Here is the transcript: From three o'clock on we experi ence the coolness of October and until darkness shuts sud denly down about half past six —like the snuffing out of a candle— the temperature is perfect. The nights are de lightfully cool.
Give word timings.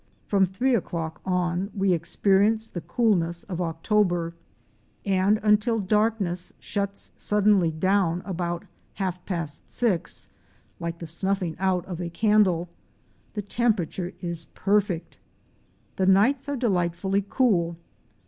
From 0.25 0.47
three 0.47 0.73
o'clock 0.73 1.21
on 1.25 1.69
we 1.75 1.89
experi 1.91 2.47
ence 2.47 2.67
the 2.67 2.81
coolness 2.81 3.43
of 3.43 3.61
October 3.61 4.33
and 5.05 5.39
until 5.43 5.77
darkness 5.79 6.53
shuts 6.59 7.11
sud 7.17 7.45
denly 7.45 7.79
down 7.79 8.23
about 8.25 8.65
half 8.95 9.23
past 9.25 9.69
six 9.69 10.29
—like 10.79 10.97
the 10.97 11.05
snuffing 11.05 11.55
out 11.59 11.85
of 11.85 12.01
a 12.01 12.09
candle— 12.09 12.67
the 13.35 13.43
temperature 13.43 14.11
is 14.21 14.45
perfect. 14.55 15.19
The 15.97 16.07
nights 16.07 16.49
are 16.49 16.57
de 16.57 16.67
lightfully 16.69 17.23
cool. 17.29 17.77